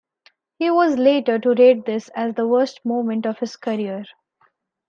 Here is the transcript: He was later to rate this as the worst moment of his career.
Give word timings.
He 0.57 0.71
was 0.71 0.97
later 0.97 1.37
to 1.37 1.53
rate 1.53 1.85
this 1.85 2.09
as 2.15 2.33
the 2.33 2.47
worst 2.47 2.83
moment 2.83 3.27
of 3.27 3.37
his 3.37 3.55
career. 3.55 4.05